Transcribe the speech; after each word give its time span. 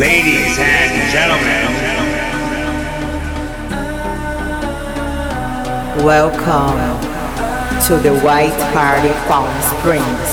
Ladies 0.00 0.56
and 0.58 1.12
gentlemen, 1.12 1.66
welcome 6.02 6.80
to 7.86 7.96
the 7.98 8.18
White 8.24 8.58
Party 8.72 9.12
Palm 9.28 9.52
Springs. 9.60 10.30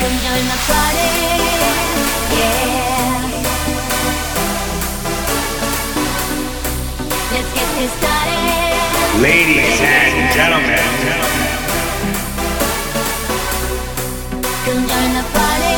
Come 0.00 0.16
join 0.24 0.44
the 0.48 0.58
party, 0.64 1.12
yeah. 2.32 3.20
Let's 7.30 7.50
get 7.52 7.68
this 7.76 7.92
started. 8.00 9.20
ladies 9.20 9.78
and 9.82 10.32
gentlemen, 10.32 10.86
Come 14.64 14.80
join 14.88 15.10
the 15.18 15.24
party, 15.34 15.69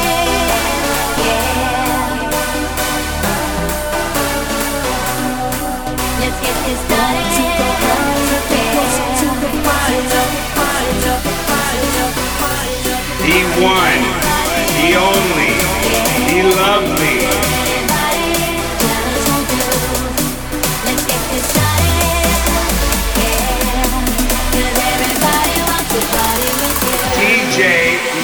to 25.89 26.01
party 26.13 26.53
with 26.61 26.77
you. 26.85 26.97
DJ 27.17 27.61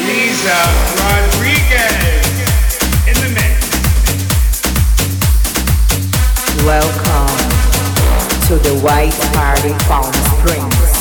Liza 0.06 0.61
Rodriguez 0.98 2.36
in 3.08 3.16
the 3.22 3.30
mix. 3.33 3.56
Welcome 6.64 7.33
to 8.48 8.55
the 8.69 8.74
White 8.83 9.16
Party 9.33 9.72
Palm 9.86 10.12
Springs. 10.12 10.98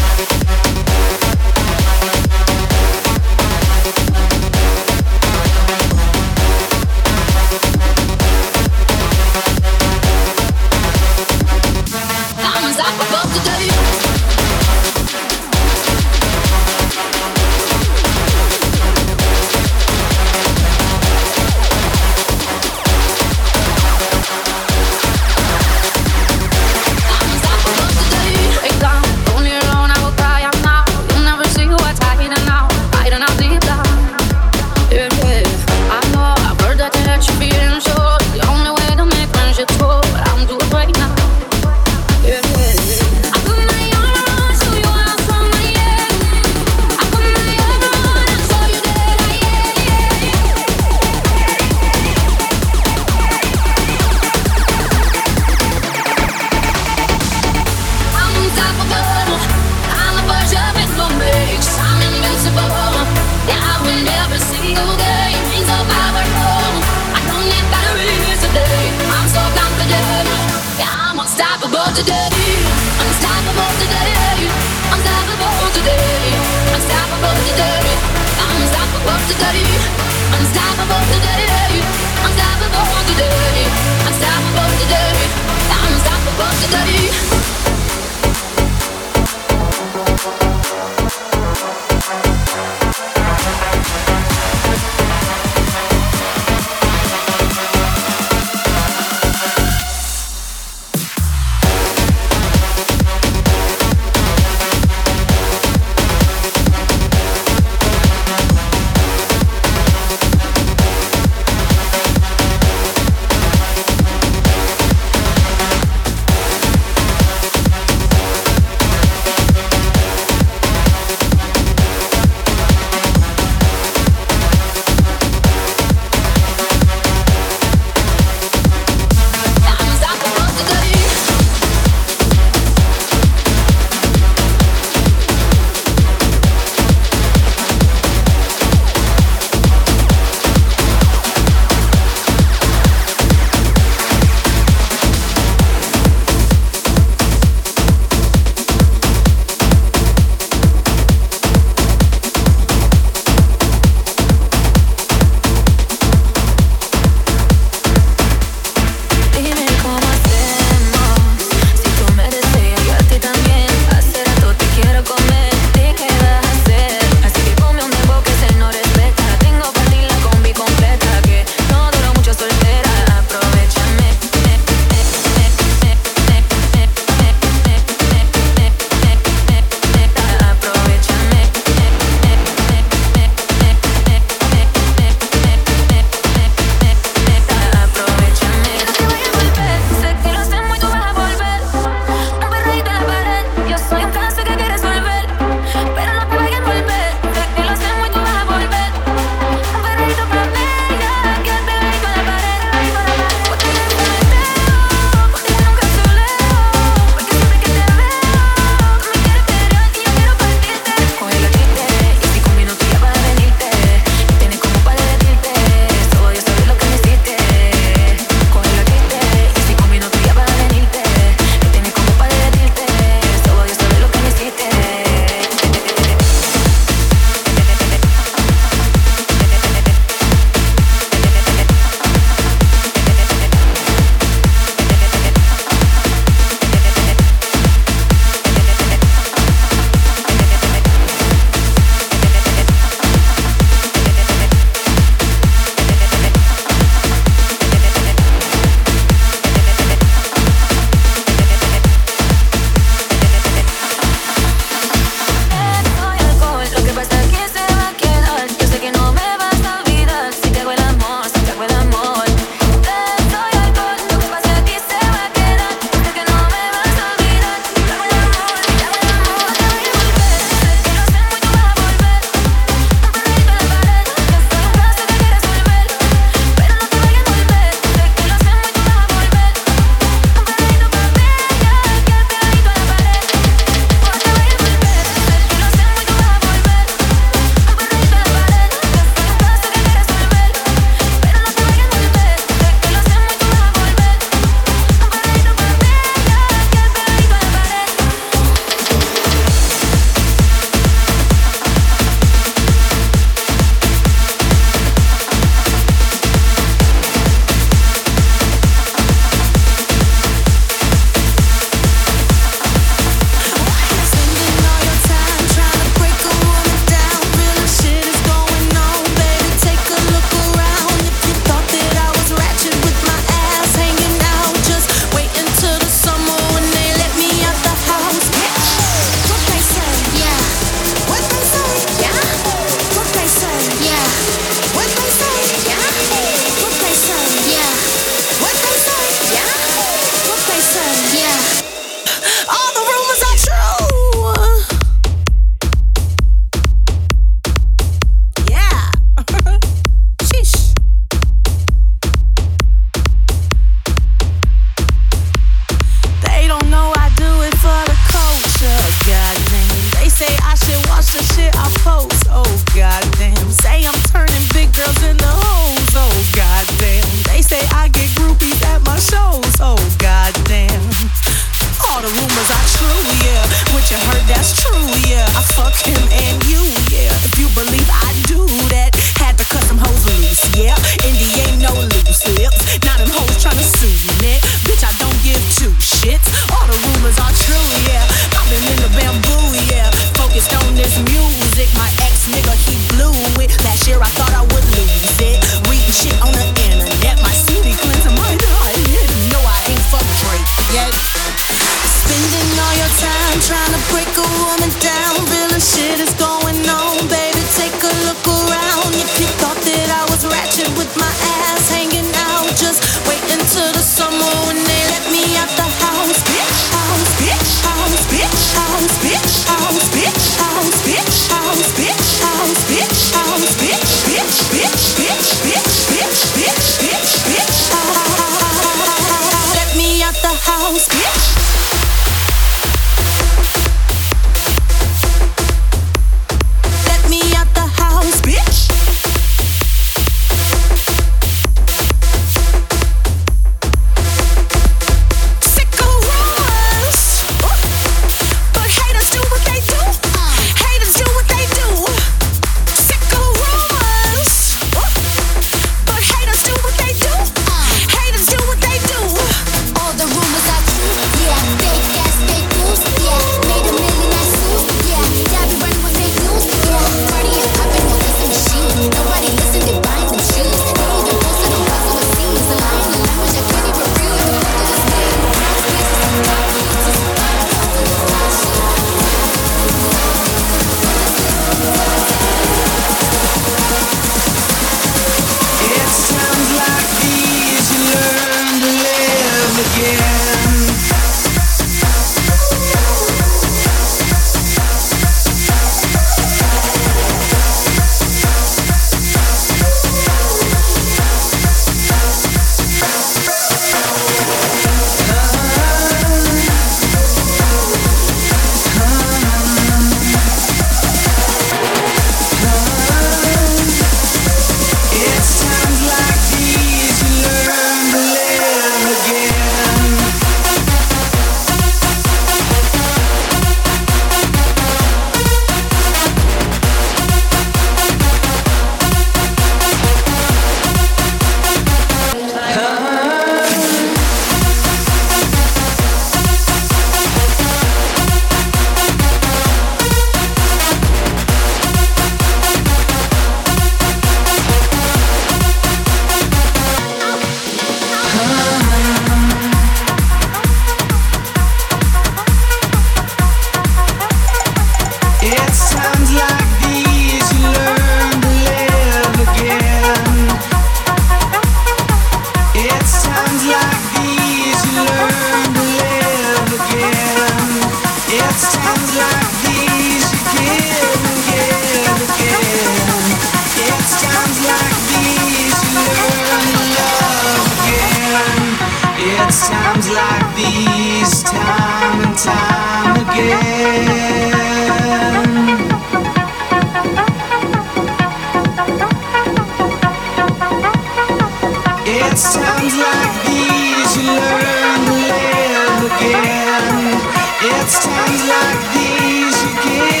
It's 597.43 597.83
times 597.83 598.27
like 598.29 598.61
these, 598.71 599.41
time 599.65 599.81
and 599.95 600.00